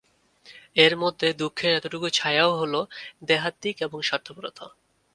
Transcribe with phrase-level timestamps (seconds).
[0.75, 2.73] এর মধ্যে দুঃখের এতটুকু ছায়াও হল
[3.25, 4.65] দেহাত্মিকতা এবং স্বার্থপরতা।